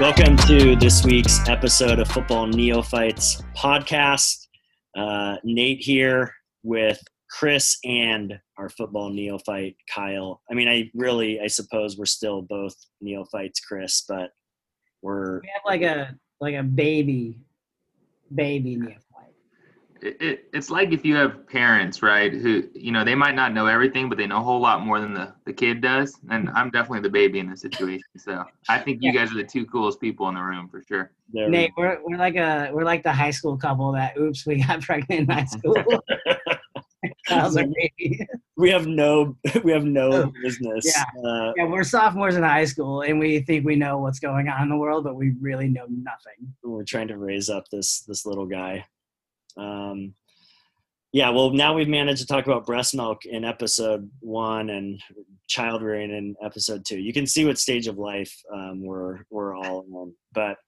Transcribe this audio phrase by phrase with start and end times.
[0.00, 4.46] Welcome to this week's episode of Football Neophytes podcast.
[4.96, 6.32] Uh, Nate here
[6.62, 10.40] with Chris and our football neophyte Kyle.
[10.48, 14.30] I mean, I really, I suppose we're still both neophytes, Chris, but
[15.02, 17.36] we're We have like a like a baby,
[18.32, 19.02] baby neophyte.
[20.02, 23.52] It, it, it's like if you have parents, right, who, you know, they might not
[23.52, 26.16] know everything, but they know a whole lot more than the, the kid does.
[26.30, 28.04] And I'm definitely the baby in this situation.
[28.16, 31.12] So I think you guys are the two coolest people in the room for sure.
[31.32, 31.48] there.
[31.48, 34.80] Nate, we're we're like a we're like the high school couple that oops we got
[34.88, 35.74] pregnant in high school.
[37.28, 38.26] Kyle's our baby.
[38.56, 40.84] we have no, we have no Oh, business.
[40.86, 41.04] yeah.
[41.28, 44.62] Uh, Yeah, we're sophomores in high school and we think we know what's going on
[44.64, 46.52] in the world, but we really know nothing.
[46.64, 48.84] we're trying to raise up this this little guy.
[49.58, 50.14] Um,
[51.12, 55.00] yeah, well, now we've managed to talk about breast milk in episode one and
[55.48, 56.98] child rearing in episode two.
[56.98, 60.14] You can see what stage of life um, we're we're all in.
[60.32, 60.58] But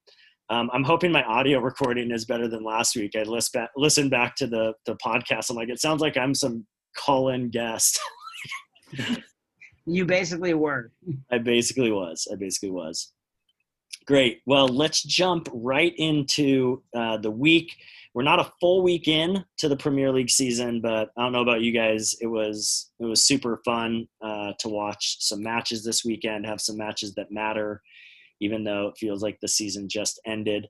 [0.48, 3.12] um, I'm hoping my audio recording is better than last week.
[3.16, 5.50] I list back, listened back to the the podcast.
[5.50, 8.00] I'm like, it sounds like I'm some call-in guest.
[9.86, 10.92] You basically were.
[11.32, 12.28] I basically was.
[12.30, 13.12] I basically was.
[14.10, 14.42] Great.
[14.44, 17.76] Well, let's jump right into uh, the week.
[18.12, 21.42] We're not a full week in to the Premier League season, but I don't know
[21.42, 22.16] about you guys.
[22.20, 26.44] It was it was super fun uh, to watch some matches this weekend.
[26.44, 27.82] Have some matches that matter,
[28.40, 30.66] even though it feels like the season just ended.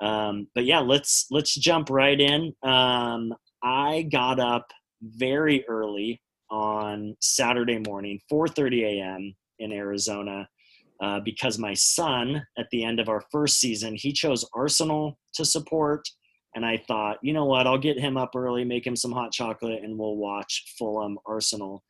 [0.00, 2.52] Um, but yeah, let's let's jump right in.
[2.64, 9.36] Um, I got up very early on Saturday morning, 4:30 a.m.
[9.60, 10.48] in Arizona,
[11.00, 15.44] uh, because my son, at the end of our first season, he chose Arsenal to
[15.44, 16.06] support,
[16.54, 19.32] and I thought, you know what, I'll get him up early, make him some hot
[19.32, 21.82] chocolate, and we'll watch Fulham Arsenal.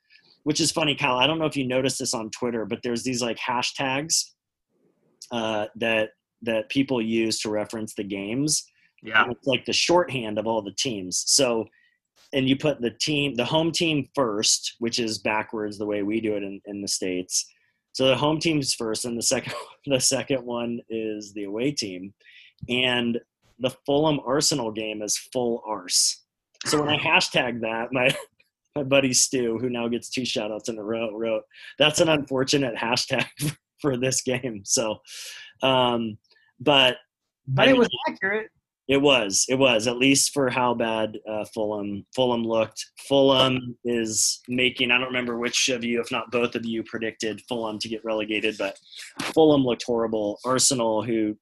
[0.44, 1.18] Which is funny, Kyle.
[1.18, 4.24] I don't know if you noticed this on Twitter, but there's these like hashtags
[5.30, 6.10] uh, that
[6.42, 8.64] that people use to reference the games.
[9.02, 9.22] Yeah.
[9.22, 11.24] And it's like the shorthand of all the teams.
[11.26, 11.66] So,
[12.32, 16.20] and you put the team, the home team first, which is backwards the way we
[16.20, 17.46] do it in, in the states.
[17.92, 19.54] So the home team's first, and the second,
[19.86, 22.14] the second one is the away team,
[22.68, 23.18] and
[23.58, 26.24] the Fulham Arsenal game is full arse.
[26.66, 28.14] So when I hashtag that, my
[28.76, 31.42] my buddy Stu, who now gets two shoutouts in a row, wrote,
[31.78, 33.26] "That's an unfortunate hashtag
[33.80, 34.98] for this game." So,
[35.62, 36.18] um,
[36.58, 36.96] but
[37.46, 38.50] But it was accurate.
[38.88, 39.46] It was.
[39.48, 42.84] It was at least for how bad uh, Fulham Fulham looked.
[43.08, 44.90] Fulham is making.
[44.90, 48.04] I don't remember which of you, if not both of you, predicted Fulham to get
[48.04, 48.78] relegated, but
[49.20, 50.40] Fulham looked horrible.
[50.44, 51.36] Arsenal, who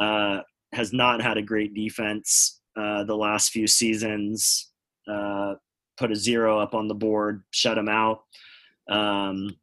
[0.00, 0.40] uh,
[0.72, 4.70] has not had a great defense uh, the last few seasons,
[5.08, 5.54] uh,
[5.98, 8.22] put a zero up on the board, shut them out,
[8.88, 9.54] um,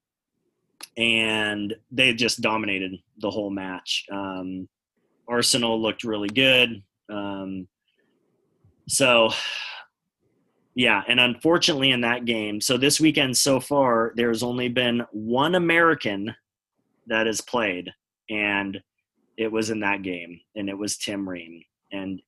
[0.96, 4.06] and they just dominated the whole match.
[4.12, 4.70] Um,
[5.28, 6.82] Arsenal looked really good.
[7.12, 7.68] Um,
[8.88, 9.30] so,
[10.76, 15.56] yeah, and unfortunately in that game, so this weekend so far, there's only been one
[15.56, 16.34] American
[17.08, 17.92] that has played,
[18.30, 18.80] and
[19.38, 21.62] it was in that game, and it was Tim Ream.
[21.92, 22.22] And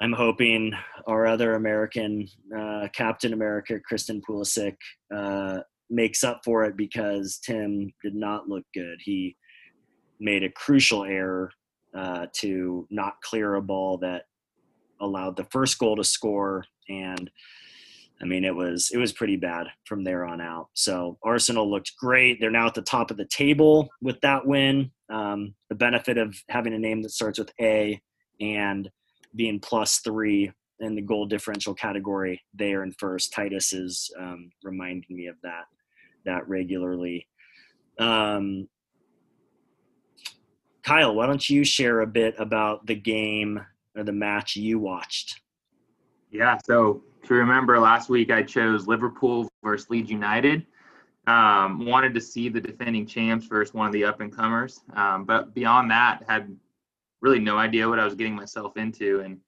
[0.00, 0.72] I'm hoping
[1.06, 4.76] our other American, uh, Captain America, Christian Pulisic,
[5.14, 8.98] uh, makes up for it because Tim did not look good.
[9.02, 9.36] He
[10.20, 11.50] made a crucial error
[11.94, 14.24] uh, to not clear a ball that
[15.00, 17.30] allowed the first goal to score, and
[18.20, 20.68] I mean it was it was pretty bad from there on out.
[20.74, 22.40] So Arsenal looked great.
[22.40, 24.90] They're now at the top of the table with that win.
[25.08, 28.00] Um, the benefit of having a name that starts with A
[28.40, 28.90] and
[29.34, 30.50] being plus three
[30.80, 33.32] in the goal differential category, they are in first.
[33.32, 35.64] Titus is um, reminding me of that
[36.24, 37.26] that regularly.
[37.98, 38.68] Um,
[40.86, 43.60] Kyle, why don't you share a bit about the game
[43.96, 45.40] or the match you watched?
[46.30, 46.58] Yeah.
[46.64, 50.64] So if you remember last week, I chose Liverpool versus Leeds United.
[51.26, 54.82] Um, wanted to see the defending champs versus one of the up and comers.
[54.94, 56.56] Um, but beyond that, had
[57.20, 59.22] really no idea what I was getting myself into.
[59.22, 59.40] And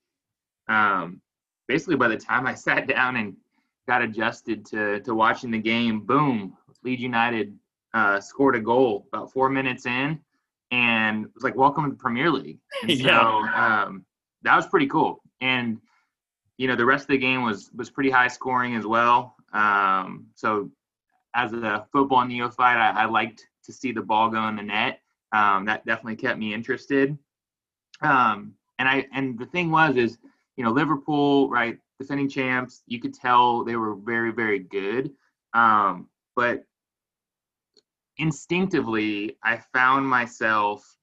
[0.67, 1.21] um,
[1.69, 3.37] basically, by the time I sat down and
[3.87, 7.57] got adjusted to, to watching the game, boom, Leeds United
[7.95, 10.21] uh, scored a goal about four minutes in.
[10.71, 12.59] And it was like, welcome to the Premier League.
[12.83, 13.85] And so Yeah.
[13.87, 14.05] um,
[14.43, 15.23] that was pretty cool.
[15.41, 15.81] And
[16.59, 19.35] you know the rest of the game was was pretty high scoring as well.
[19.53, 20.71] Um, so
[21.35, 25.01] as a football neophyte, I, I liked to see the ball go in the net.
[25.33, 27.17] Um, that definitely kept me interested.
[28.03, 30.19] Um, and I and the thing was is
[30.57, 32.83] you know Liverpool right defending champs.
[32.87, 35.13] You could tell they were very very good.
[35.55, 36.65] Um, but
[38.19, 40.97] instinctively, I found myself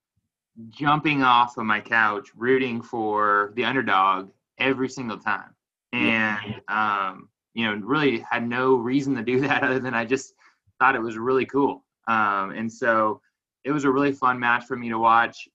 [0.69, 5.55] jumping off of my couch, rooting for the underdog every single time,
[5.91, 10.33] and um, you know, really had no reason to do that other than I just
[10.79, 11.83] thought it was really cool.
[12.07, 13.21] Um, and so
[13.63, 15.47] it was a really fun match for me to watch.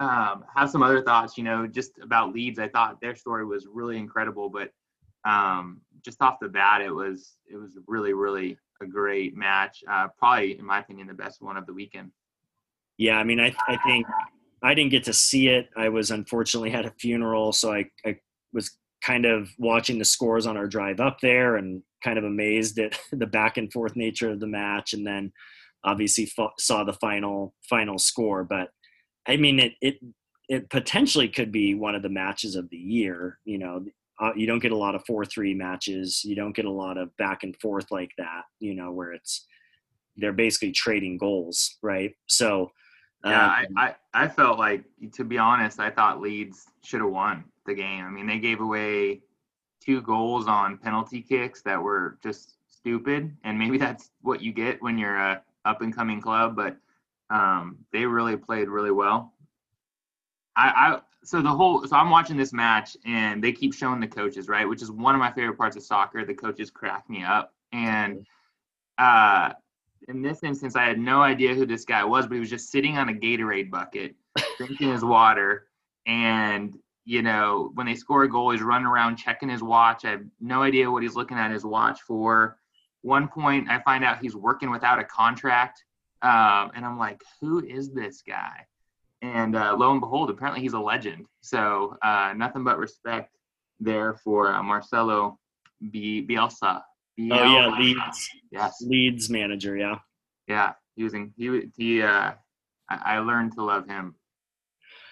[0.00, 2.58] Um, have some other thoughts, you know, just about Leeds.
[2.58, 4.72] I thought their story was really incredible, but
[5.24, 9.82] um, just off the bat, it was it was really really a great match.
[9.90, 12.10] Uh, probably, in my opinion, the best one of the weekend.
[12.98, 14.06] Yeah, I mean, I I think
[14.62, 15.68] I didn't get to see it.
[15.76, 18.16] I was unfortunately at a funeral, so I I
[18.52, 22.78] was kind of watching the scores on our drive up there and kind of amazed
[22.78, 25.32] at the back and forth nature of the match, and then
[25.84, 28.44] obviously saw the final final score.
[28.44, 28.68] But
[29.26, 29.96] I mean, it it
[30.48, 33.38] it potentially could be one of the matches of the year.
[33.44, 33.84] You know,
[34.22, 36.24] uh, you don't get a lot of four three matches.
[36.24, 38.42] You don't get a lot of back and forth like that.
[38.60, 39.46] You know, where it's
[40.16, 42.14] they're basically trading goals, right?
[42.28, 42.70] So.
[43.24, 44.82] Yeah, um, I, I, I felt like,
[45.14, 48.04] to be honest, I thought Leeds should have won the game.
[48.04, 49.20] I mean, they gave away
[49.80, 54.82] two goals on penalty kicks that were just stupid, and maybe that's what you get
[54.82, 56.56] when you're a up and coming club.
[56.56, 56.76] But
[57.30, 59.32] um, they really played really well.
[60.56, 64.06] I, I so the whole so I'm watching this match and they keep showing the
[64.06, 66.24] coaches right, which is one of my favorite parts of soccer.
[66.24, 68.26] The coaches crack me up, and
[68.98, 69.52] uh,
[70.08, 72.70] in this instance, I had no idea who this guy was, but he was just
[72.70, 74.14] sitting on a Gatorade bucket,
[74.58, 75.68] drinking his water,
[76.06, 80.04] and you know when they score a goal, he's running around checking his watch.
[80.04, 82.58] I have no idea what he's looking at his watch for.
[83.02, 85.84] One point, I find out he's working without a contract,
[86.22, 88.66] um, and I'm like, who is this guy?
[89.22, 91.26] And uh, lo and behold, apparently he's a legend.
[91.40, 93.36] So uh, nothing but respect
[93.80, 95.38] there for uh, Marcelo
[95.90, 96.82] B- Bielsa.
[97.18, 97.32] Bielsa.
[97.32, 98.28] Oh yeah, Leeds.
[98.50, 98.76] Yes.
[98.82, 99.76] Leeds manager.
[99.76, 99.96] Yeah.
[100.48, 102.02] Yeah, using he he.
[102.02, 102.32] Uh,
[102.88, 104.16] I learned to love him.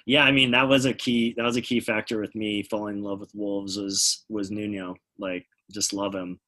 [0.07, 1.35] Yeah, I mean that was a key.
[1.37, 3.79] That was a key factor with me falling in love with Wolves.
[3.79, 6.41] Was was Nuno like just love him.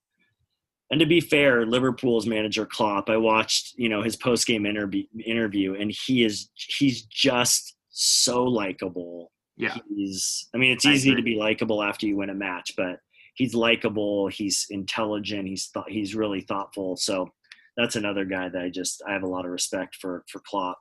[0.93, 5.05] And to be fair, Liverpool's manager Klopp, I watched, you know, his post game interview,
[5.25, 9.33] interview, and he is he's just so likable.
[9.57, 10.51] Yeah, he's.
[10.55, 12.99] I mean, it's easy to be likable after you win a match, but
[13.33, 14.29] he's likable.
[14.29, 15.49] He's intelligent.
[15.49, 15.89] He's thought.
[15.89, 16.99] He's really thoughtful.
[16.99, 17.31] So
[17.75, 20.79] that's another guy that I just I have a lot of respect for for Klopp.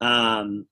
[0.00, 0.66] Um,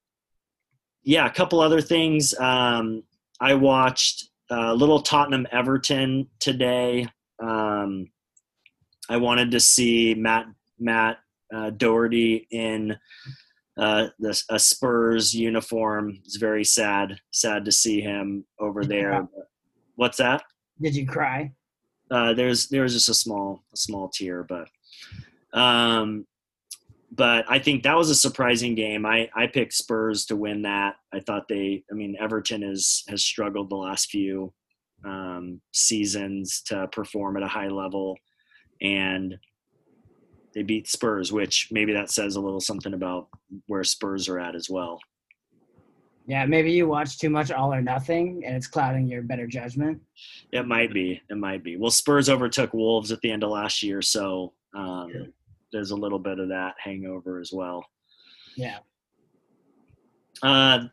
[1.05, 2.35] yeah, a couple other things.
[2.37, 3.05] Um,
[3.41, 7.07] I watched uh, little Tottenham Everton today.
[7.41, 8.09] Um,
[9.09, 10.47] I wanted to see Matt
[10.79, 11.19] Matt
[11.55, 12.97] uh, Doherty in
[13.77, 16.19] uh, the, a Spurs uniform.
[16.25, 19.29] It's very sad, sad to see him over there.
[19.97, 20.43] What's that?
[20.81, 21.53] Did you cry?
[22.11, 24.69] Uh, there's there's just a small a small tear, but
[25.59, 26.27] um,
[27.13, 29.07] but I think that was a surprising game.
[29.07, 30.97] I I picked Spurs to win that.
[31.13, 31.83] I thought they.
[31.91, 34.53] I mean, Everton is has struggled the last few
[35.05, 38.17] um, seasons to perform at a high level
[38.81, 39.39] and
[40.55, 43.29] they beat Spurs, which maybe that says a little something about
[43.67, 44.99] where Spurs are at as well.
[46.27, 50.01] Yeah, maybe you watch too much All or Nothing, and it's clouding your better judgment.
[50.53, 51.23] It might be.
[51.31, 51.77] It might be.
[51.77, 55.27] Well, Spurs overtook Wolves at the end of last year, so um, yeah.
[55.73, 57.85] there's a little bit of that hangover as well.
[58.57, 58.79] Yeah.
[60.43, 60.87] Uh,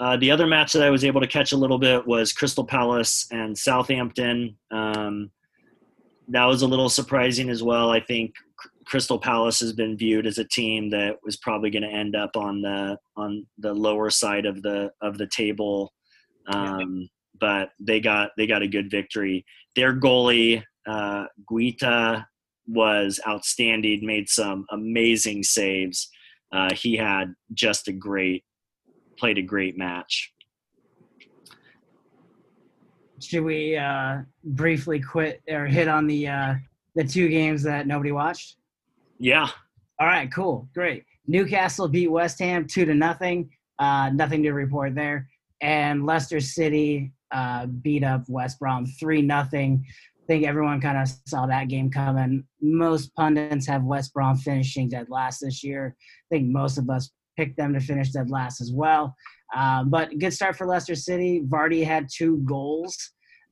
[0.00, 2.64] uh, the other match that I was able to catch a little bit was Crystal
[2.64, 4.56] Palace and Southampton.
[4.70, 5.30] Um,
[6.32, 7.90] that was a little surprising as well.
[7.90, 8.32] I think
[8.86, 12.36] Crystal Palace has been viewed as a team that was probably going to end up
[12.36, 15.92] on the on the lower side of the of the table,
[16.48, 17.08] um,
[17.38, 19.44] but they got they got a good victory.
[19.76, 22.24] Their goalie uh, Guaita
[22.66, 26.08] was outstanding, made some amazing saves.
[26.52, 28.44] Uh, he had just a great
[29.18, 30.31] played a great match
[33.22, 36.54] should we uh, briefly quit or hit on the uh,
[36.94, 38.56] the two games that nobody watched?
[39.18, 39.48] Yeah.
[39.98, 40.32] All right.
[40.32, 40.68] Cool.
[40.74, 41.04] Great.
[41.26, 43.50] Newcastle beat West Ham two to nothing.
[43.78, 45.28] Uh, nothing to report there.
[45.60, 49.84] And Leicester City uh, beat up West Brom three nothing.
[50.22, 52.44] I think everyone kind of saw that game coming.
[52.60, 55.96] Most pundits have West Brom finishing dead last this year.
[55.98, 59.14] I think most of us picked them to finish dead last as well.
[59.54, 61.42] Um, but good start for Leicester City.
[61.46, 62.96] Vardy had two goals,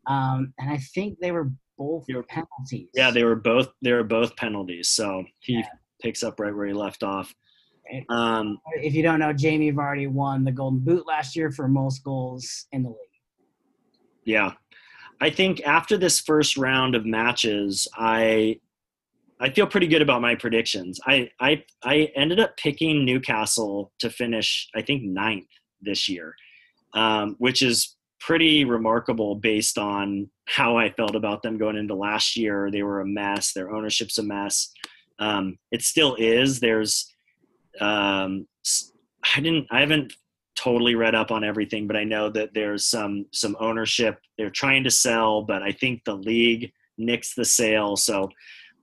[0.06, 2.88] um, and I think they were both were, penalties.
[2.94, 3.68] Yeah, they were both.
[3.82, 4.88] They were both penalties.
[4.88, 5.68] So he yeah.
[6.02, 7.34] picks up right where he left off.
[8.08, 12.04] Um, if you don't know, Jamie Vardy won the Golden Boot last year for most
[12.04, 12.98] goals in the league.
[14.24, 14.52] Yeah,
[15.20, 18.60] I think after this first round of matches, I
[19.40, 21.00] I feel pretty good about my predictions.
[21.06, 25.48] I I I ended up picking Newcastle to finish I think ninth
[25.80, 26.34] this year,
[26.94, 32.36] um, which is pretty remarkable based on how I felt about them going into last
[32.36, 32.70] year.
[32.70, 33.52] They were a mess.
[33.52, 34.70] Their ownership's a mess.
[35.18, 36.60] Um, it still is.
[36.60, 37.10] There's
[37.80, 38.46] um,
[39.34, 40.12] I didn't I haven't
[40.56, 44.18] totally read up on everything, but I know that there's some some ownership.
[44.36, 47.96] They're trying to sell, but I think the league nixed the sale.
[47.96, 48.28] So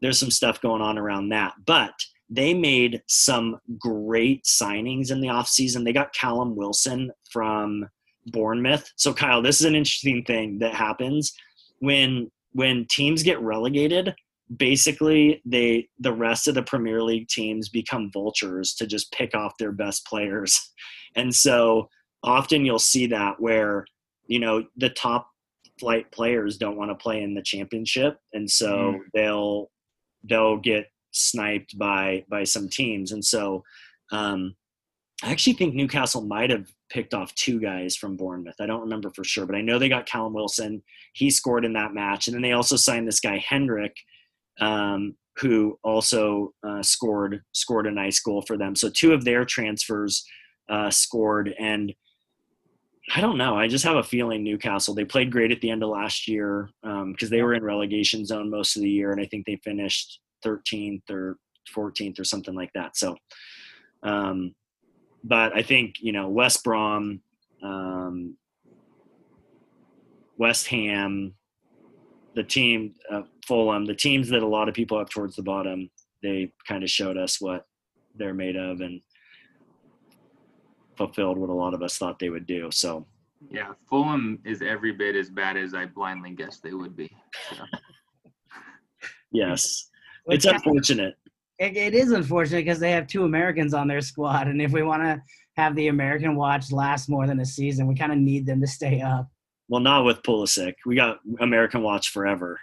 [0.01, 1.53] there's some stuff going on around that.
[1.65, 1.93] But
[2.29, 5.83] they made some great signings in the offseason.
[5.83, 7.87] They got Callum Wilson from
[8.27, 8.91] Bournemouth.
[8.97, 11.33] So Kyle, this is an interesting thing that happens
[11.79, 14.15] when when teams get relegated,
[14.55, 19.57] basically they the rest of the Premier League teams become vultures to just pick off
[19.57, 20.59] their best players.
[21.15, 21.89] And so
[22.21, 23.87] often you'll see that where,
[24.27, 25.27] you know, the top
[25.79, 28.99] flight players don't want to play in the championship and so mm.
[29.15, 29.71] they'll
[30.23, 33.63] they'll get sniped by by some teams and so
[34.11, 34.55] um
[35.23, 38.55] I actually think Newcastle might have picked off two guys from Bournemouth.
[38.59, 40.83] I don't remember for sure, but I know they got Callum Wilson.
[41.13, 43.95] He scored in that match, and then they also signed this guy Hendrick,
[44.59, 48.75] um, who also uh, scored scored a nice goal for them.
[48.75, 50.23] So two of their transfers
[50.69, 51.93] uh, scored, and
[53.15, 53.55] I don't know.
[53.55, 54.93] I just have a feeling Newcastle.
[54.93, 58.25] They played great at the end of last year because um, they were in relegation
[58.25, 61.37] zone most of the year, and I think they finished 13th or
[61.73, 62.97] 14th or something like that.
[62.97, 63.15] So,
[64.03, 64.53] um,
[65.23, 67.21] but I think you know West Brom,
[67.63, 68.35] um,
[70.37, 71.33] West Ham,
[72.35, 75.89] the team uh, Fulham, the teams that a lot of people have towards the bottom,
[76.21, 77.65] they kind of showed us what
[78.15, 79.01] they're made of, and
[80.97, 82.69] fulfilled what a lot of us thought they would do.
[82.71, 83.05] So,
[83.49, 87.09] yeah, Fulham is every bit as bad as I blindly guessed they would be.
[87.49, 87.63] So.
[89.31, 89.89] yes,
[90.27, 91.15] it's unfortunate.
[91.59, 94.83] It, it is unfortunate because they have two Americans on their squad, and if we
[94.83, 95.21] want to
[95.55, 98.67] have the American watch last more than a season, we kind of need them to
[98.67, 99.27] stay up.
[99.69, 100.75] Well, not with Pulisic.
[100.85, 102.59] We got American watch forever.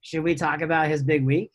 [0.00, 1.52] should we talk about his big week?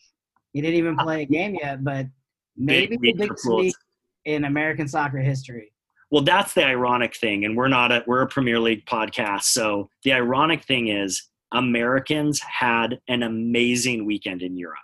[0.53, 2.07] He didn't even play a game yet, but
[2.55, 3.77] maybe the biggest
[4.25, 5.71] in American soccer history.
[6.09, 9.43] Well, that's the ironic thing, and we're not a we're a Premier League podcast.
[9.43, 14.77] So the ironic thing is Americans had an amazing weekend in Europe.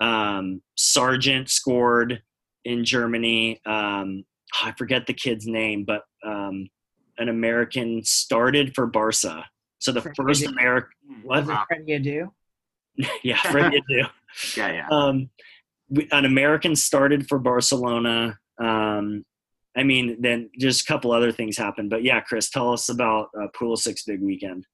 [0.00, 2.22] Um, Sargent scored
[2.64, 3.60] in Germany.
[3.66, 4.24] Um,
[4.62, 6.68] I forget the kid's name, but um,
[7.18, 9.44] an American started for Barca.
[9.80, 10.90] So the first American.
[11.22, 11.46] What?
[11.46, 12.30] Was it Freddie Adu?
[13.22, 14.08] yeah, Freddie Adu.
[14.56, 14.88] Yeah, yeah.
[14.90, 15.30] Um,
[16.12, 18.38] an American started for Barcelona.
[18.60, 19.24] Um,
[19.76, 21.90] I mean, then just a couple other things happened.
[21.90, 24.66] But yeah, Chris, tell us about uh, Pulisic's big weekend.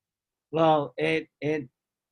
[0.51, 1.69] Well, it it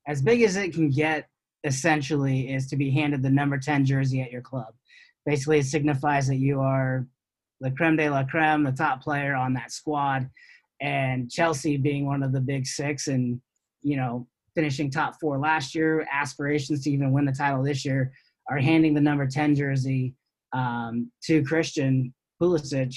[0.07, 1.29] as big as it can get
[1.65, 4.75] essentially is to be handed the number 10 jersey at your club.
[5.25, 7.07] Basically, it signifies that you are
[7.61, 10.29] the creme de la creme, the top player on that squad.
[10.81, 13.41] And Chelsea being one of the big six and,
[13.83, 18.13] you know, finishing top four last year, aspirations to even win the title this year,
[18.49, 20.15] are handing the number 10 jersey
[20.53, 22.95] um, to Christian Pulisic.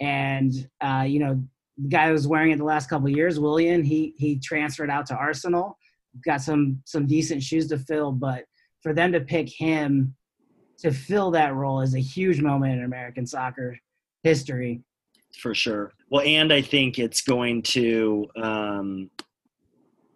[0.00, 1.42] And, uh, you know,
[1.78, 5.06] the guy who was wearing it the last couple years, Willian, he, he transferred out
[5.06, 5.78] to Arsenal,
[6.24, 8.44] got some, some decent shoes to fill, but
[8.82, 10.14] for them to pick him
[10.78, 13.78] to fill that role is a huge moment in American soccer
[14.22, 14.82] history.
[15.38, 15.92] For sure.
[16.10, 19.10] Well, and I think it's going to, um,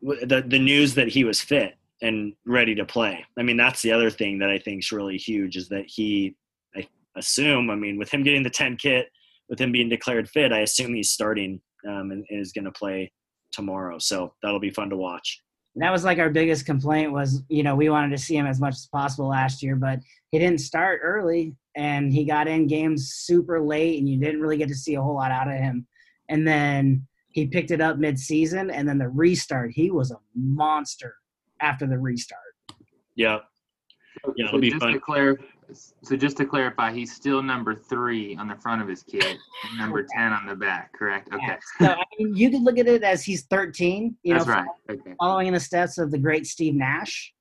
[0.04, 3.24] the the news that he was fit and ready to play.
[3.38, 6.36] I mean, that's the other thing that I think is really huge is that he,
[6.76, 9.08] I assume, I mean, with him getting the 10 kit,
[9.48, 12.72] with him being declared fit, I assume he's starting um, and, and is going to
[12.72, 13.10] play
[13.52, 13.98] tomorrow.
[13.98, 15.40] So that'll be fun to watch.
[15.76, 18.60] That was like our biggest complaint was, you know, we wanted to see him as
[18.60, 19.98] much as possible last year, but
[20.30, 24.56] he didn't start early and he got in games super late and you didn't really
[24.56, 25.86] get to see a whole lot out of him.
[26.28, 31.16] And then he picked it up mid-season, and then the restart, he was a monster
[31.60, 32.40] after the restart.
[33.16, 33.40] Yeah,
[34.36, 34.92] yeah, it'll so be fun.
[34.92, 35.36] To clar-
[36.02, 39.36] so just to clarify, he's still number three on the front of his kit,
[39.76, 40.92] number ten on the back.
[40.92, 41.28] Correct?
[41.34, 41.42] Okay.
[41.44, 41.56] Yeah.
[41.80, 44.16] So I mean, you could look at it as he's thirteen.
[44.22, 44.68] You That's know, right.
[44.90, 45.14] Okay.
[45.18, 47.34] Following in the steps of the great Steve Nash.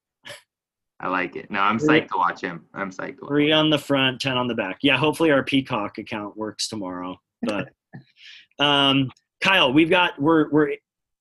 [1.00, 1.51] I like it.
[1.51, 2.65] No, I'm psyched to watch him.
[2.73, 3.17] I'm psyched.
[3.17, 4.79] To watch Three on the front, ten on the back.
[4.81, 7.19] Yeah, hopefully our Peacock account works tomorrow.
[7.43, 7.69] But
[8.59, 9.12] um,
[9.43, 10.75] Kyle, we've got we're we're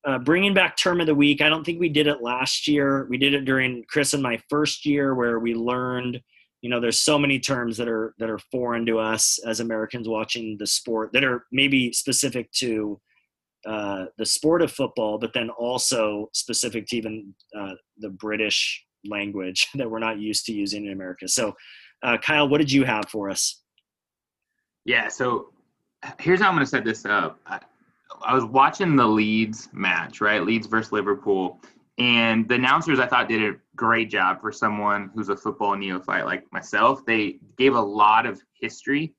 [0.05, 1.43] uh, bringing back term of the week.
[1.43, 3.05] I don't think we did it last year.
[3.11, 6.21] We did it during Chris and my first year, where we learned,
[6.61, 10.09] you know, there's so many terms that are that are foreign to us as Americans
[10.09, 13.01] watching the sport that are maybe specific to
[13.67, 19.67] uh, the sport of football, but then also specific to even uh, the British language
[19.75, 21.27] that we're not used to using in America.
[21.27, 21.57] So,
[22.05, 23.63] uh, Kyle, what did you have for us?
[24.85, 25.49] Yeah, so
[26.21, 27.41] here's how I'm going to set this up.
[27.47, 27.61] I,
[28.25, 30.45] I was watching the Leeds match, right?
[30.45, 31.61] Leeds versus Liverpool.
[31.99, 36.25] And the announcers, I thought, did a great job for someone who's a football neophyte
[36.25, 37.05] like myself.
[37.07, 39.15] They gave a lot of history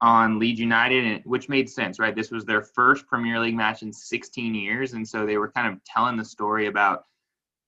[0.00, 2.14] on Leeds United, which made sense, right?
[2.14, 4.94] This was their first Premier League match in 16 years.
[4.94, 7.04] And so they were kind of telling the story about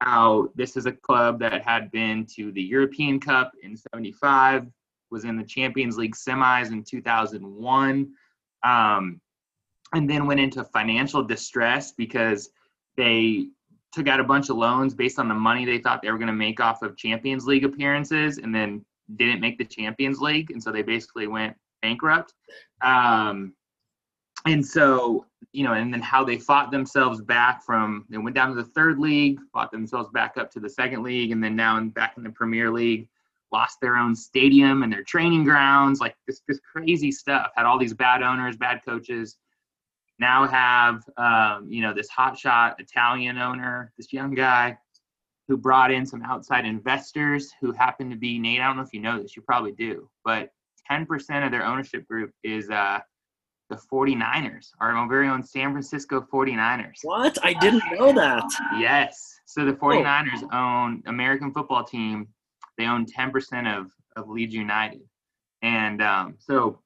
[0.01, 4.67] how this is a club that had been to the European Cup in 75,
[5.11, 8.13] was in the Champions League semis in 2001,
[8.65, 9.21] um,
[9.95, 12.51] and then went into financial distress because
[12.97, 13.47] they
[13.93, 16.29] took out a bunch of loans based on the money they thought they were going
[16.29, 18.85] to make off of Champions League appearances and then
[19.17, 20.51] didn't make the Champions League.
[20.51, 22.33] And so they basically went bankrupt.
[22.81, 23.53] Um,
[24.47, 28.49] and so, you know, and then how they fought themselves back from, they went down
[28.49, 31.79] to the third league, fought themselves back up to the second league, and then now
[31.81, 33.09] back in the Premier League,
[33.53, 37.51] lost their own stadium and their training grounds, like this, this crazy stuff.
[37.55, 39.37] Had all these bad owners, bad coaches
[40.19, 44.77] now have um, you know this hotshot Italian owner, this young guy
[45.49, 48.61] who brought in some outside investors who happen to be Nate.
[48.61, 50.51] I don't know if you know this, you probably do, but
[50.91, 53.01] 10% of their ownership group is uh,
[53.69, 56.99] the 49ers, our very own San Francisco 49ers.
[57.03, 57.39] What?
[57.45, 58.45] I didn't know that.
[58.79, 59.41] Yes.
[59.47, 60.57] So the 49ers oh.
[60.57, 62.29] own American football team.
[62.79, 65.03] They own 10% of, of Leeds United.
[65.63, 66.81] And um, so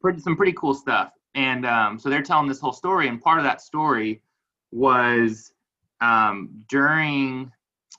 [0.00, 3.38] pretty, some pretty cool stuff and um, so they're telling this whole story and part
[3.38, 4.22] of that story
[4.72, 5.52] was
[6.00, 7.50] um, during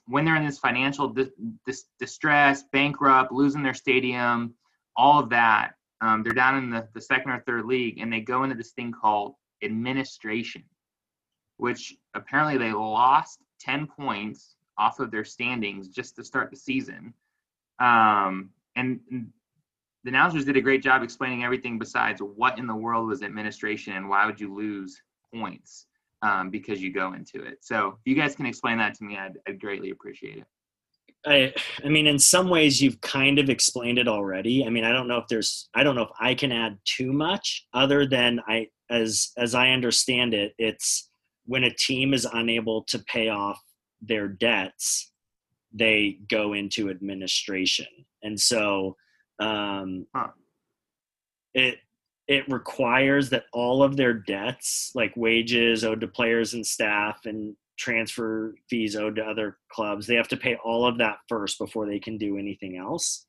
[0.08, 1.32] when they're in this financial di-
[1.66, 4.54] dis- distress bankrupt losing their stadium
[4.96, 5.72] all of that
[6.02, 8.72] um, they're down in the, the second or third league and they go into this
[8.72, 10.64] thing called administration
[11.62, 17.14] which apparently they lost 10 points off of their standings just to start the season.
[17.79, 19.00] Um, and
[20.03, 23.94] the announcers did a great job explaining everything besides what in the world was administration
[23.94, 25.01] and why would you lose
[25.33, 25.85] points
[26.22, 27.59] um, because you go into it.
[27.61, 30.46] So if you guys can explain that to me, I'd, I'd greatly appreciate it.
[31.25, 31.53] I,
[31.85, 34.66] I mean, in some ways, you've kind of explained it already.
[34.66, 37.14] I mean, I don't know if there's, I don't know if I can add too
[37.14, 41.09] much other than I, as as I understand it, it's
[41.46, 43.61] when a team is unable to pay off
[44.01, 45.11] their debts,
[45.72, 47.87] they go into administration,
[48.24, 48.96] and so
[49.42, 50.30] um, huh.
[51.54, 51.80] It
[52.27, 57.56] it requires that all of their debts, like wages owed to players and staff, and
[57.77, 61.88] transfer fees owed to other clubs, they have to pay all of that first before
[61.88, 63.25] they can do anything else.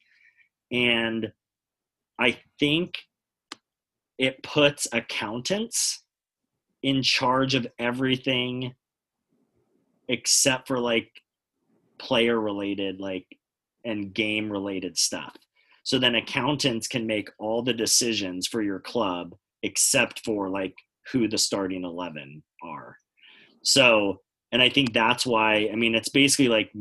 [0.70, 1.33] And
[2.18, 2.98] I think
[4.18, 6.03] it puts accountants
[6.83, 8.75] in charge of everything
[10.09, 11.11] except for like
[11.98, 13.27] player related like
[13.85, 15.35] and game related stuff
[15.83, 20.75] so then accountants can make all the decisions for your club except for like
[21.11, 22.97] who the starting 11 are.
[23.62, 24.21] So,
[24.53, 26.73] and I think that's why, I mean, it's basically like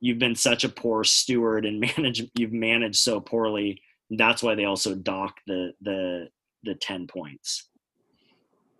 [0.00, 3.80] you've been such a poor steward and manage, you've managed so poorly.
[4.10, 6.28] That's why they also dock the, the,
[6.62, 7.68] the 10 points.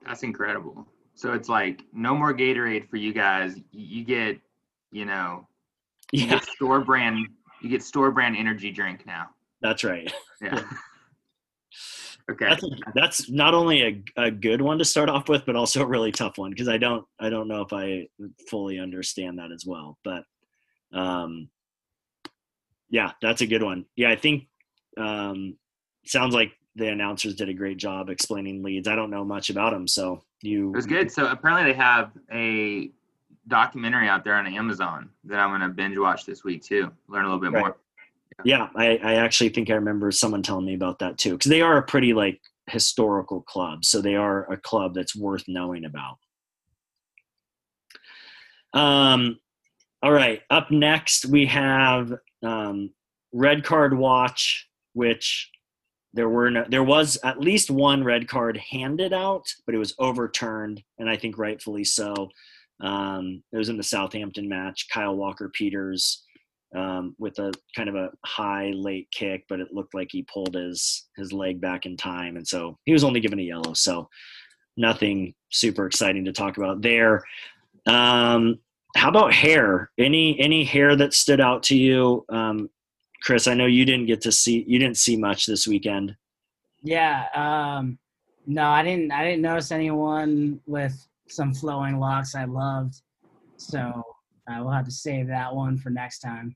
[0.06, 0.86] That's incredible.
[1.14, 3.60] So it's like no more Gatorade for you guys.
[3.70, 4.38] You get,
[4.90, 5.46] you know,
[6.10, 6.34] you yeah.
[6.34, 7.26] get store brand,
[7.62, 9.28] you get store brand energy drink now.
[9.62, 10.12] That's right.
[10.40, 10.62] Yeah.
[12.30, 12.48] okay.
[12.48, 15.86] That's, that's, not only a, a good one to start off with, but also a
[15.86, 18.08] really tough one because I don't I don't know if I
[18.48, 19.98] fully understand that as well.
[20.04, 20.24] But
[20.92, 21.48] um,
[22.90, 23.86] yeah, that's a good one.
[23.96, 24.48] Yeah, I think
[24.98, 25.56] um,
[26.04, 28.88] sounds like the announcers did a great job explaining Leeds.
[28.88, 30.70] I don't know much about them, so you.
[30.70, 31.10] It was good.
[31.10, 32.90] So apparently they have a
[33.48, 36.90] documentary out there on Amazon that I'm going to binge watch this week too.
[37.08, 37.60] Learn a little bit right.
[37.60, 37.76] more.
[38.44, 41.60] Yeah, I, I actually think I remember someone telling me about that too, because they
[41.60, 46.18] are a pretty like historical club, so they are a club that's worth knowing about.
[48.74, 49.38] Um,
[50.02, 52.90] all right, up next we have um,
[53.32, 55.50] red card watch, which
[56.14, 59.94] there were no, there was at least one red card handed out, but it was
[59.98, 62.28] overturned, and I think rightfully so.
[62.80, 64.88] Um, it was in the Southampton match.
[64.92, 66.24] Kyle Walker Peters
[66.74, 70.54] um, with a kind of a high late kick, but it looked like he pulled
[70.54, 73.74] his his leg back in time, and so he was only given a yellow.
[73.74, 74.08] So
[74.76, 77.22] nothing super exciting to talk about there.
[77.86, 78.58] Um,
[78.96, 79.90] how about hair?
[79.98, 82.70] Any any hair that stood out to you, um,
[83.22, 83.46] Chris?
[83.46, 86.16] I know you didn't get to see you didn't see much this weekend.
[86.82, 87.98] Yeah, um,
[88.46, 89.12] No, I didn't.
[89.12, 93.00] I didn't notice anyone with some flowing locks I loved.
[93.56, 93.78] So
[94.48, 96.54] uh, we'll have to save that one for next time.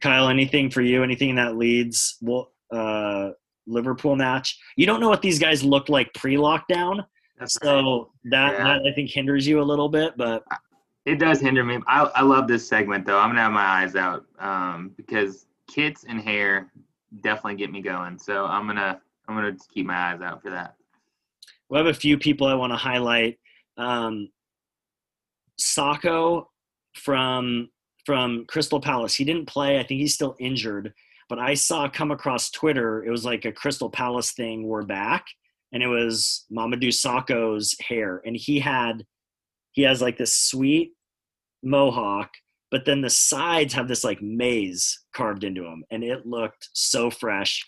[0.00, 1.02] Kyle, anything for you?
[1.02, 3.30] Anything that Leeds well, uh,
[3.66, 4.58] Liverpool match?
[4.76, 7.04] You don't know what these guys looked like pre-lockdown,
[7.38, 8.64] That's so that, Yeah.
[8.64, 10.16] that I think hinders you a little bit.
[10.16, 10.44] But
[11.04, 11.78] It does hinder me.
[11.86, 13.18] I, I love this segment though.
[13.18, 16.70] I'm gonna have my eyes out um, because kits and hair
[17.22, 18.18] definitely get me going.
[18.18, 20.74] So I'm gonna I'm gonna keep my eyes out for that.
[21.70, 23.38] we have a few people I want to highlight.
[23.76, 24.28] Um,
[25.60, 26.46] Sakho
[26.94, 27.68] from
[28.08, 29.14] from Crystal Palace.
[29.14, 29.78] He didn't play.
[29.78, 30.94] I think he's still injured.
[31.28, 33.04] But I saw come across Twitter.
[33.04, 34.66] It was like a Crystal Palace thing.
[34.66, 35.26] We're back,
[35.74, 39.04] and it was Mamadou Sakho's hair, and he had
[39.72, 40.92] he has like this sweet
[41.62, 42.30] mohawk,
[42.70, 47.10] but then the sides have this like maze carved into them, and it looked so
[47.10, 47.62] fresh.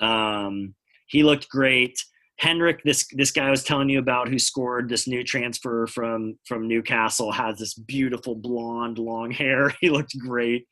[0.00, 0.74] Um,
[1.06, 2.04] he looked great.
[2.38, 6.38] Hendrick, this this guy I was telling you about, who scored this new transfer from
[6.46, 9.72] from Newcastle, has this beautiful blonde long hair.
[9.80, 10.66] He looked great.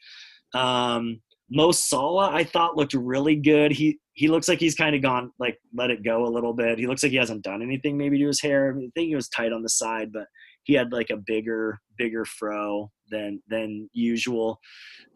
[0.55, 1.21] Um,
[1.51, 3.73] Mo Salah, I thought looked really good.
[3.73, 6.79] He he looks like he's kind of gone like let it go a little bit.
[6.79, 8.71] He looks like he hasn't done anything maybe to his hair.
[8.71, 10.27] I, mean, I think he was tight on the side, but
[10.65, 14.59] he had like a bigger bigger fro than than usual.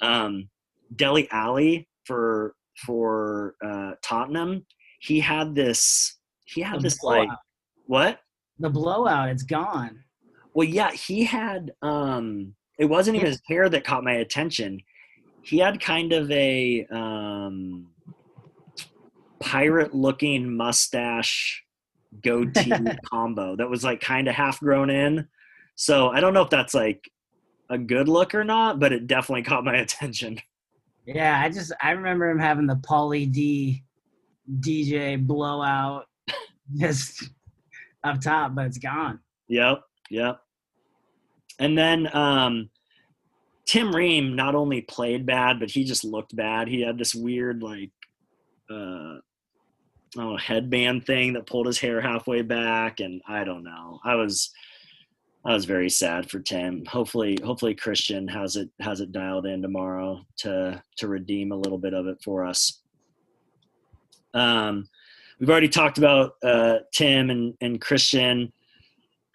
[0.03, 0.49] Um,
[0.95, 2.55] Dele Alli for
[2.87, 4.67] for uh, Tottenham,
[5.01, 7.29] he had this he had The this like
[7.87, 8.21] what?
[8.59, 10.03] the blowout, it's gone.
[10.55, 11.73] Well, yeah, he had.
[11.83, 14.81] Um, it wasn't even his hair that caught my attention.
[15.43, 17.89] He had kind of a um,
[19.41, 21.63] pirate-looking mustache
[22.23, 22.73] goatee
[23.11, 25.29] combo that was like kind of half grown in.
[25.75, 27.11] So I don't know if that's like
[27.71, 30.39] a good look or not, but it definitely caught my attention.
[31.07, 33.85] Yeah, I just I remember him having the Pauly D
[34.61, 36.07] DJ blowout
[36.75, 37.31] just
[38.05, 39.21] up top, but it's gone.
[39.49, 40.41] Yep, yep.
[41.59, 42.71] And then um,
[43.67, 46.69] Tim Ream not only played bad, but he just looked bad.
[46.69, 47.91] He had this weird like
[48.71, 49.19] uh,
[50.19, 54.01] oh headband thing that pulled his hair halfway back, and I don't know.
[54.05, 54.53] I was
[55.45, 56.85] I was very sad for Tim.
[56.87, 61.79] Hopefully, hopefully Christian has it has it dialed in tomorrow to to redeem a little
[61.79, 62.83] bit of it for us.
[64.35, 64.89] Um,
[65.39, 68.53] we've already talked about uh, Tim and, and Christian.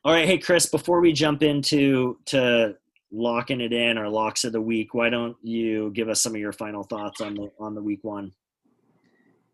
[0.03, 2.75] All right, hey Chris, before we jump into to
[3.11, 6.41] locking it in or locks of the week, why don't you give us some of
[6.41, 8.31] your final thoughts on the on the week one?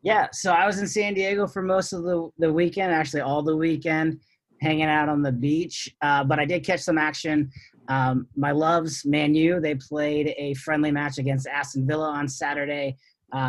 [0.04, 3.44] Yeah, so I was in San Diego for most of the the weekend, actually all
[3.44, 4.22] the weekend,
[4.62, 5.94] hanging out on the beach.
[6.02, 7.52] Uh, but I did catch some action.
[7.90, 12.98] Um, my loves, Man U, they played a friendly match against Aston Villa on Saturday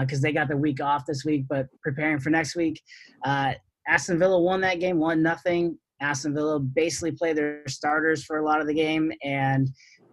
[0.01, 2.81] because they got the week off this week, but preparing for next week.
[3.25, 3.53] Uh,
[3.87, 5.79] Aston Villa won that game, one nothing.
[6.01, 9.69] Aston Villa basically played their starters for a lot of the game, and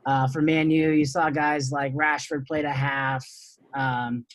[0.06, 3.26] uh, for Man U, you saw guys like Rashford played a half.
[3.74, 4.26] Um,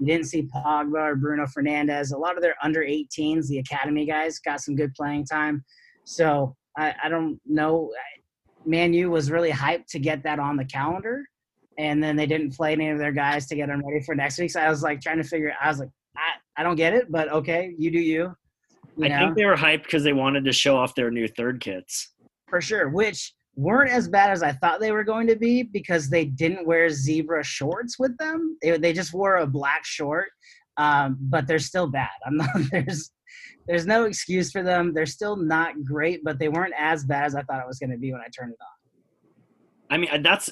[0.00, 2.12] you didn't see Pogba or Bruno Fernandes.
[2.12, 5.64] A lot of their under 18s, the academy guys, got some good playing time.
[6.04, 7.92] So I, I don't know.
[8.64, 11.24] Man U was really hyped to get that on the calendar,
[11.78, 14.38] and then they didn't play any of their guys to get them ready for next
[14.38, 14.50] week.
[14.50, 15.52] So I was like trying to figure.
[15.62, 18.34] I was like, I, I don't get it, but okay, you do you.
[18.96, 19.18] you I know?
[19.18, 22.10] think they were hyped because they wanted to show off their new third kits.
[22.48, 26.10] for sure, which weren't as bad as I thought they were going to be because
[26.10, 28.56] they didn't wear zebra shorts with them.
[28.60, 30.28] They, they just wore a black short,
[30.78, 32.08] um, but they're still bad.
[32.26, 33.10] I'm not there's
[33.68, 34.94] there's no excuse for them.
[34.94, 37.90] They're still not great, but they weren't as bad as I thought it was going
[37.90, 38.68] to be when I turned it on.
[39.90, 40.50] I mean, that's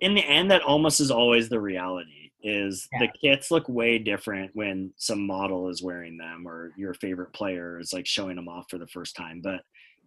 [0.00, 2.30] in the end that almost is always the reality.
[2.46, 7.32] Is the kits look way different when some model is wearing them or your favorite
[7.32, 9.62] player is like showing them off for the first time, but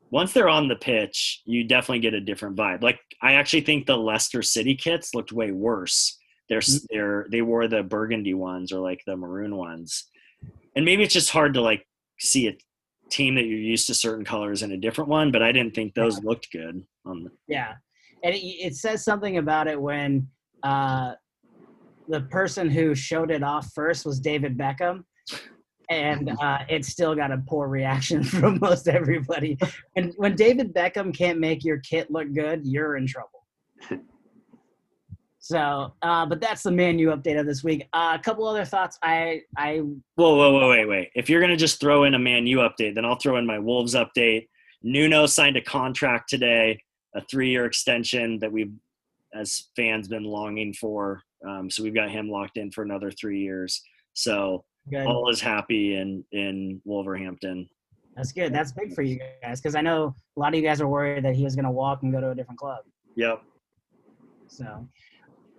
[0.10, 2.82] once they're on the pitch, you definitely get a different vibe.
[2.82, 6.18] Like I actually think the Leicester City kits looked way worse.
[6.50, 6.86] They're mm-hmm.
[6.90, 10.06] they're they wore the burgundy ones or like the maroon ones,
[10.76, 11.86] and maybe it's just hard to like
[12.20, 12.58] see a
[13.10, 15.32] team that you're used to certain colors in a different one.
[15.32, 17.32] But I didn't think those looked good on the.
[17.48, 17.74] Yeah,
[18.23, 20.27] and it, it says something about it when
[20.63, 21.13] uh,
[22.08, 25.03] the person who showed it off first was David Beckham,
[25.89, 29.58] and uh, it still got a poor reaction from most everybody.
[29.95, 33.38] And when David Beckham can't make your kit look good, you're in trouble.
[35.47, 37.88] So, uh, but that's the Man U update of this week.
[37.93, 38.97] Uh, a couple other thoughts.
[39.01, 39.77] I, I,
[40.15, 41.10] Whoa, whoa, whoa, wait, wait!
[41.15, 43.58] If you're gonna just throw in a Man U update, then I'll throw in my
[43.58, 44.49] Wolves update.
[44.84, 46.82] Nuno signed a contract today,
[47.17, 48.71] a three-year extension that we've,
[49.34, 51.21] as fans, been longing for.
[51.47, 53.82] Um, so we've got him locked in for another three years.
[54.13, 55.06] So good.
[55.06, 57.67] all is happy in in Wolverhampton.
[58.15, 58.51] That's good.
[58.51, 61.23] That's big for you guys because I know a lot of you guys are worried
[61.23, 62.80] that he was going to walk and go to a different club.
[63.15, 63.43] Yep.
[64.47, 64.88] So,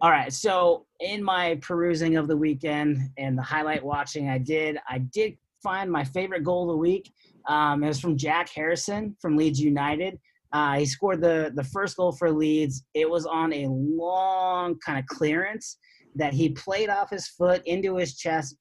[0.01, 0.33] all right.
[0.33, 5.37] So, in my perusing of the weekend and the highlight watching I did, I did
[5.63, 7.13] find my favorite goal of the week.
[7.47, 10.19] Um, it was from Jack Harrison from Leeds United.
[10.53, 12.85] Uh, he scored the the first goal for Leeds.
[12.95, 15.79] It was on a long kind of clearance
[16.17, 18.57] that he played off his foot into his chest,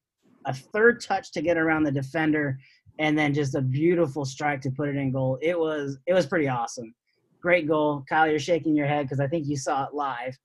[0.46, 2.58] a third touch to get around the defender,
[3.00, 5.38] and then just a beautiful strike to put it in goal.
[5.42, 6.94] It was it was pretty awesome.
[7.42, 8.28] Great goal, Kyle.
[8.30, 10.38] You're shaking your head because I think you saw it live.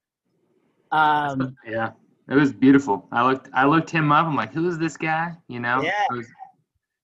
[0.93, 1.91] Um, yeah,
[2.31, 3.09] it was beautiful.
[3.11, 4.27] I looked I looked him up.
[4.27, 5.33] I'm like, who is this guy?
[5.49, 5.83] You know.
[5.83, 6.05] Yeah.
[6.11, 6.29] I was-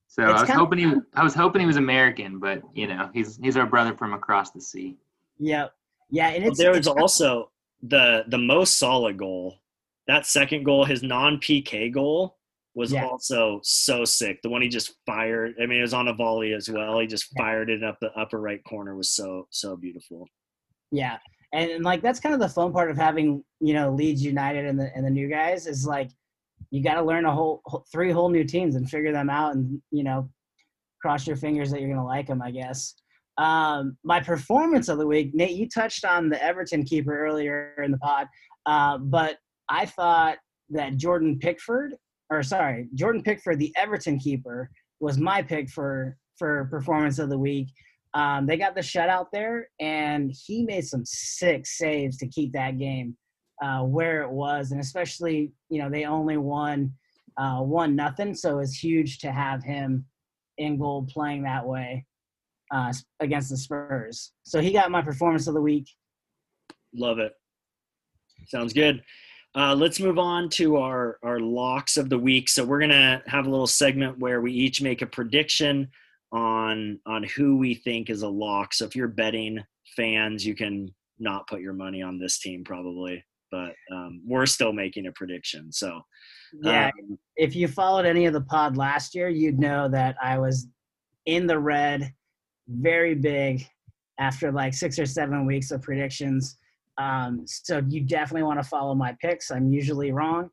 [0.08, 2.86] so It's I was kinda- hoping he I was hoping he was American, but you
[2.88, 4.96] know he's he's our brother from across the sea.
[5.38, 5.72] Yep.
[6.10, 7.50] Yeah, and But it's there was also
[7.82, 9.58] the the most solid goal.
[10.06, 12.38] That second goal, his non PK goal,
[12.74, 13.04] was Yeah.
[13.06, 14.40] also so sick.
[14.42, 15.54] The one he just fired.
[15.60, 16.98] I mean, it was on a volley as well.
[16.98, 17.42] He just Yeah.
[17.42, 18.96] fired it up the upper right corner.
[18.96, 20.26] Was so so beautiful.
[20.90, 21.18] Yeah,
[21.52, 24.64] and, and like that's kind of the fun part of having you know Leeds United
[24.64, 26.10] and the and the new guys is like
[26.70, 29.80] you got to learn a whole three whole new teams and figure them out and
[29.90, 30.28] you know
[31.00, 32.42] cross your fingers that you're gonna like them.
[32.42, 32.94] I guess.
[33.38, 37.92] Um, my performance of the week, Nate, you touched on the Everton keeper earlier in
[37.92, 38.26] the pod,
[38.66, 39.36] uh, but
[39.68, 40.38] I thought
[40.70, 41.94] that Jordan Pickford,
[42.30, 47.38] or sorry, Jordan Pickford, the Everton keeper, was my pick for for performance of the
[47.38, 47.68] week.
[48.14, 52.78] Um, they got the shutout there, and he made some sick saves to keep that
[52.78, 53.16] game
[53.62, 56.92] uh, where it was, and especially you know they only won
[57.36, 60.04] uh, one nothing, so it's huge to have him
[60.58, 62.04] in goal playing that way
[62.72, 64.32] uh, against the Spurs.
[64.42, 65.88] So he got my performance of the week.
[66.94, 67.32] Love it.
[68.46, 69.02] Sounds good.
[69.54, 72.48] Uh, let's move on to our our locks of the week.
[72.48, 75.88] So we're gonna have a little segment where we each make a prediction
[76.32, 78.74] on on who we think is a lock.
[78.74, 79.64] So if you're betting
[79.96, 84.72] fans, you can not put your money on this team probably, but um, we're still
[84.72, 85.72] making a prediction.
[85.72, 86.00] So
[86.62, 90.38] Yeah, um, if you followed any of the pod last year, you'd know that I
[90.38, 90.68] was
[91.26, 92.12] in the red,
[92.68, 93.66] very big,
[94.18, 96.58] after like six or seven weeks of predictions.
[96.98, 99.50] Um, so you definitely want to follow my picks.
[99.50, 100.50] I'm usually wrong.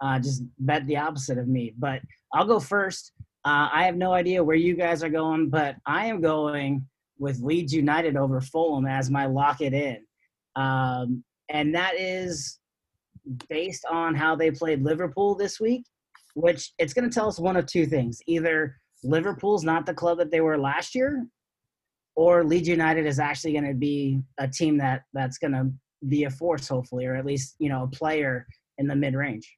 [0.00, 1.74] Uh, just bet the opposite of me.
[1.78, 2.00] But
[2.32, 3.12] I'll go first.
[3.44, 6.86] Uh, I have no idea where you guys are going, but I am going
[7.18, 9.98] with Leeds United over Fulham as my lock it in.
[10.56, 12.58] Um, and that is
[13.48, 15.84] based on how they played Liverpool this week,
[16.34, 18.20] which it's going to tell us one of two things.
[18.26, 21.26] Either Liverpool's not the club that they were last year,
[22.16, 25.70] or Leeds United is actually going to be a team that that's going to
[26.08, 28.46] be a force, hopefully, or at least you know a player
[28.78, 29.50] in the mid range.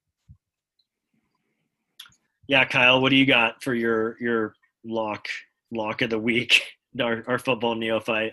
[2.49, 5.27] yeah, Kyle, what do you got for your your lock
[5.73, 6.63] lock of the week?
[6.99, 8.33] Our, our football neophyte.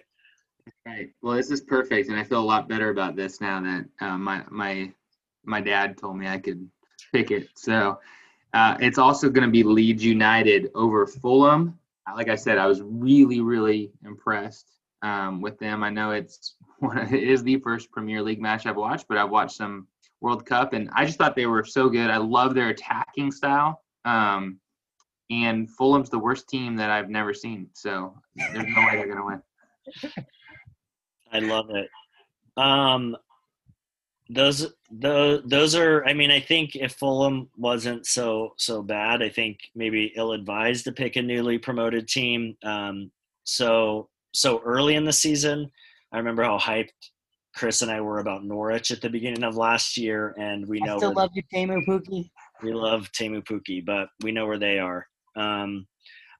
[0.85, 1.09] Right.
[1.21, 4.17] Well, this is perfect, and I feel a lot better about this now that uh,
[4.17, 4.91] my my
[5.45, 6.69] my dad told me I could
[7.11, 7.49] pick it.
[7.55, 7.99] So
[8.53, 11.79] uh, it's also going to be Leeds United over Fulham.
[12.07, 14.71] Uh, Like I said, I was really really impressed
[15.01, 15.83] um, with them.
[15.83, 19.17] I know it's one of, it is the first Premier League match I've watched, but
[19.17, 19.87] I've watched some
[20.21, 22.09] World Cup, and I just thought they were so good.
[22.09, 23.81] I love their attacking style.
[24.05, 24.59] Um,
[25.29, 29.17] and Fulham's the worst team that I've never seen, so there's no way they're going
[29.17, 29.41] to win.
[31.33, 31.89] I love it.
[32.57, 33.17] Um,
[34.29, 36.05] those those those are.
[36.05, 40.85] I mean, I think if Fulham wasn't so so bad, I think maybe ill advised
[40.85, 42.55] to pick a newly promoted team.
[42.63, 43.11] Um,
[43.43, 45.69] so so early in the season,
[46.11, 46.89] I remember how hyped
[47.55, 50.85] Chris and I were about Norwich at the beginning of last year, and we I
[50.85, 52.29] know still where- love you, Teemu Pukki.
[52.63, 55.05] we love Teemu Pukki, but we know where they are.
[55.35, 55.85] Um,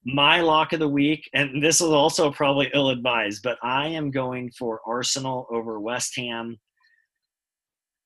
[0.06, 4.12] my lock of the week, and this is also probably ill advised, but I am
[4.12, 6.58] going for Arsenal over West Ham.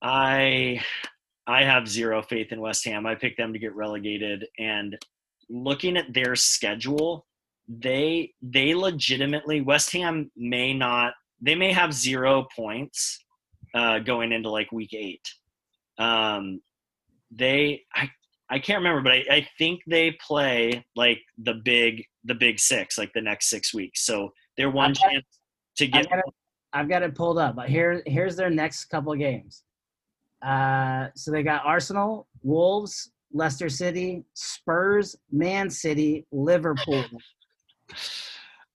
[0.02, 0.82] I
[1.48, 3.06] I have zero faith in West Ham.
[3.06, 4.98] I picked them to get relegated, and
[5.50, 7.26] looking at their schedule,
[7.68, 13.24] they they legitimately West Ham may not they may have zero points
[13.74, 15.28] uh, going into like week eight.
[15.98, 16.62] Um,
[17.32, 18.10] they I
[18.50, 22.98] I can't remember, but I, I think they play like the big the big six
[22.98, 24.06] like the next six weeks.
[24.06, 25.26] So they're one got- chance
[25.78, 26.26] to I've get got, it,
[26.74, 27.56] I've got it pulled up.
[27.56, 29.64] But here, here's their next couple of games.
[30.46, 37.04] Uh, so they got Arsenal, Wolves, Leicester City, Spurs, Man City, Liverpool.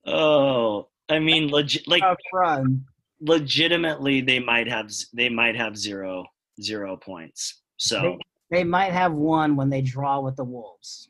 [0.06, 2.84] oh I mean legit like run.
[3.20, 6.24] legitimately they might have they might have zero
[6.60, 7.62] zero points.
[7.78, 8.18] So
[8.52, 11.08] They, they might have won when they draw with the Wolves.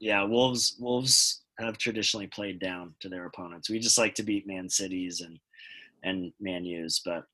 [0.00, 3.70] yeah, Wolves Wolves have traditionally played down to their opponents.
[3.70, 5.38] We just like to beat Man Cities and
[6.02, 7.24] and Man U's, but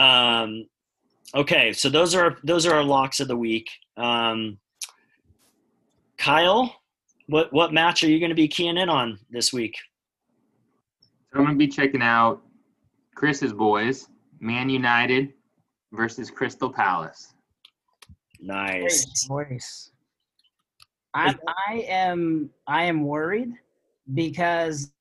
[0.00, 0.66] um,
[1.34, 1.72] okay.
[1.72, 3.68] So those are those are our locks of the week.
[3.96, 4.58] Um,
[6.18, 6.74] Kyle,
[7.28, 9.76] what what match are you going to be keying in on this week?
[11.32, 12.42] So I'm going to be checking out
[13.14, 14.08] Chris's boys,
[14.40, 15.32] Man United
[15.92, 17.34] versus Crystal Palace.
[18.40, 19.26] Nice.
[19.26, 19.90] Voice.
[21.14, 21.34] I
[21.68, 23.52] I am I am worried
[24.12, 24.92] because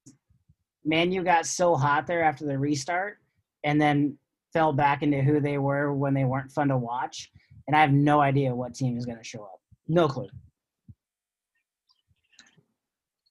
[0.86, 3.17] Man U got so hot there after the restart
[3.63, 4.17] and then
[4.54, 7.32] fell back into who they were when they weren't fun to watch.
[7.67, 9.60] And I have no idea what team is going to show up.
[9.88, 10.30] No clue.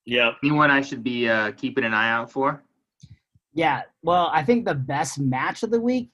[0.05, 0.33] Yeah.
[0.43, 2.63] Anyone I should be uh, keeping an eye out for?
[3.55, 3.83] Yeah.
[4.03, 6.11] Well, I think the best match of the week,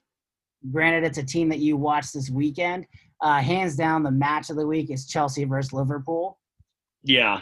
[0.71, 2.85] granted it's a team that you watched this weekend,
[3.21, 6.39] uh, hands down the match of the week is Chelsea versus Liverpool.
[7.03, 7.41] Yeah.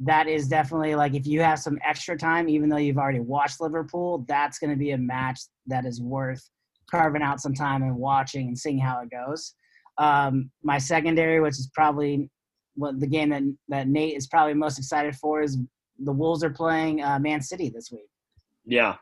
[0.00, 3.60] that is definitely like if you have some extra time, even though you've already watched
[3.60, 6.42] Liverpool, that's going to be a match that is worth
[6.90, 9.54] carving out some time and watching and seeing how it goes.
[9.98, 12.28] Um, my secondary, which is probably
[12.74, 15.58] what the game that that Nate is probably most excited for, is
[15.98, 18.08] the Wolves are playing uh, Man City this week.
[18.66, 18.96] Yeah.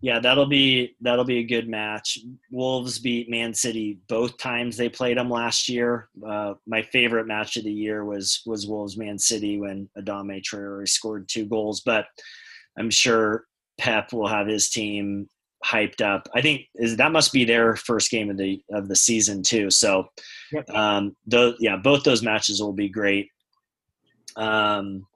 [0.00, 2.18] Yeah, that'll be that'll be a good match.
[2.50, 6.08] Wolves beat Man City both times they played them last year.
[6.26, 10.86] Uh, my favorite match of the year was was Wolves Man City when Adama Traore
[10.86, 11.80] scored two goals.
[11.80, 12.06] But
[12.78, 13.46] I'm sure
[13.78, 15.28] Pep will have his team
[15.64, 16.28] hyped up.
[16.34, 19.70] I think is that must be their first game of the of the season too.
[19.70, 20.08] So,
[20.74, 23.30] um, those yeah, both those matches will be great.
[24.36, 25.06] Um,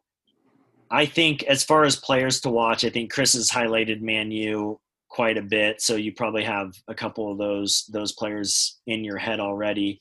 [0.90, 4.80] I think as far as players to watch, I think Chris has highlighted Man U
[5.08, 9.18] quite a bit, so you probably have a couple of those those players in your
[9.18, 10.00] head already.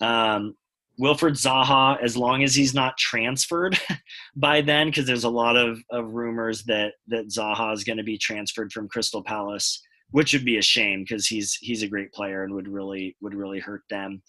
[0.00, 0.56] Um,
[1.00, 3.78] Wilfried Zaha, as long as he's not transferred
[4.36, 8.04] by then, because there's a lot of, of rumors that that Zaha is going to
[8.04, 12.12] be transferred from Crystal Palace, which would be a shame because he's he's a great
[12.12, 14.22] player and would really would really hurt them.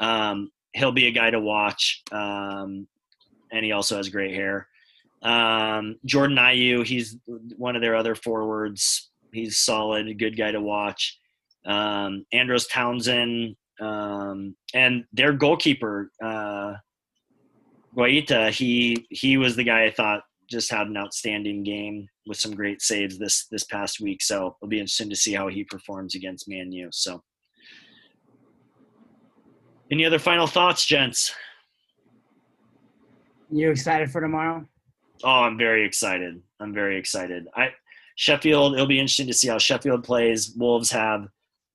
[0.00, 2.88] Um, he'll be a guy to watch, um,
[3.52, 4.68] and he also has great hair.
[5.22, 7.16] Um, Jordan Ayew, he's
[7.56, 9.10] one of their other forwards.
[9.32, 11.18] He's solid, good guy to watch.
[11.66, 16.74] Um, Andros Townsend, um, and their goalkeeper, uh,
[17.96, 22.54] Guaita, he he was the guy I thought just had an outstanding game with some
[22.54, 24.22] great saves this this past week.
[24.22, 26.88] So it'll be interesting to see how he performs against Man U.
[26.92, 27.22] So,
[29.90, 31.34] any other final thoughts, gents?
[33.50, 34.64] You excited for tomorrow?
[35.22, 36.40] Oh, I'm very excited.
[36.60, 37.46] I'm very excited.
[37.54, 37.70] I
[38.16, 38.74] Sheffield.
[38.74, 40.54] It'll be interesting to see how Sheffield plays.
[40.56, 41.28] Wolves have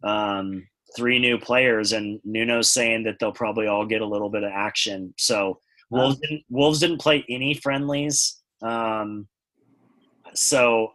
[0.04, 4.44] um, three new players, and Nuno's saying that they'll probably all get a little bit
[4.44, 5.14] of action.
[5.18, 8.42] So Wolves didn't, Wolves didn't play any friendlies.
[8.62, 9.28] Um,
[10.34, 10.94] so,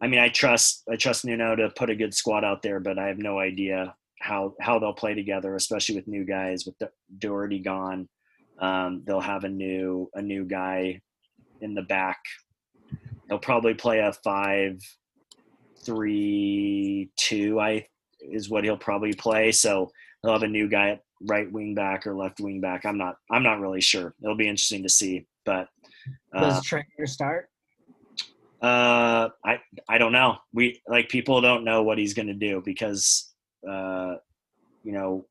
[0.00, 2.98] I mean, I trust I trust Nuno to put a good squad out there, but
[2.98, 6.76] I have no idea how how they'll play together, especially with new guys with
[7.18, 8.08] Doherty gone.
[8.58, 11.00] Um, they'll have a new a new guy
[11.60, 12.18] in the back.
[13.28, 14.80] They'll probably play a five
[15.84, 17.60] three two.
[17.60, 17.86] I
[18.20, 19.52] is what he'll probably play.
[19.52, 19.90] So
[20.22, 22.84] he'll have a new guy at right wing back or left wing back.
[22.84, 24.14] I'm not I'm not really sure.
[24.22, 25.26] It'll be interesting to see.
[25.44, 25.68] But
[26.34, 27.48] uh, Does Traore start?
[28.62, 30.36] uh, I I don't know.
[30.52, 33.32] We like people don't know what he's going to do because
[33.68, 34.14] uh,
[34.82, 35.26] you know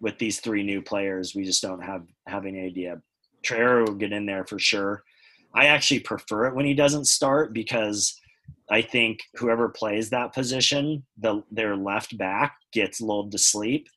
[0.00, 3.00] with these three new players, we just don't have have any idea.
[3.42, 5.02] Traore will get in there for sure.
[5.54, 8.18] I actually prefer it when he doesn't start because
[8.70, 13.88] I think whoever plays that position, the their left back gets lulled to sleep.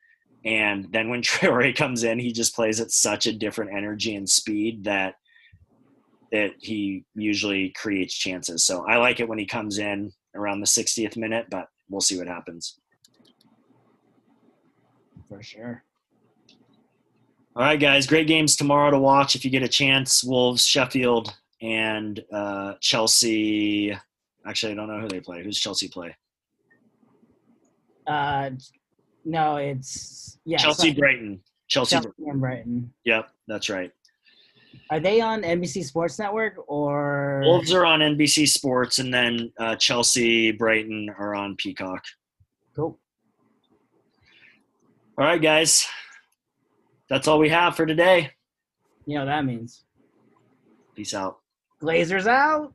[0.45, 4.29] And then when Traore comes in, he just plays at such a different energy and
[4.29, 5.15] speed that
[6.31, 8.65] that he usually creates chances.
[8.65, 12.17] So I like it when he comes in around the 60th minute, but we'll see
[12.17, 12.79] what happens.
[15.27, 15.83] For sure.
[17.53, 20.23] All right, guys, great games tomorrow to watch if you get a chance.
[20.23, 23.97] Wolves, Sheffield, and uh, Chelsea.
[24.45, 25.43] Actually, I don't know who they play.
[25.43, 26.15] Who's Chelsea play?
[28.07, 28.51] Uh,
[29.25, 30.57] no, it's yeah.
[30.57, 31.41] Chelsea, so- Brighton.
[31.67, 31.95] Chelsea.
[31.95, 32.93] Chelsea and Brighton.
[33.05, 33.91] Yep, that's right.
[34.89, 37.41] Are they on NBC Sports Network or?
[37.45, 42.03] Wolves are on NBC Sports, and then uh, Chelsea, Brighton are on Peacock.
[42.75, 42.99] Cool.
[45.17, 45.87] All right, guys.
[47.09, 48.31] That's all we have for today.
[49.05, 49.83] You know what that means.
[50.95, 51.40] Peace out.
[51.81, 52.73] Glazers out.